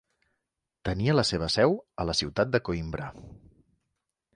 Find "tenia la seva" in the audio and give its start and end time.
0.89-1.51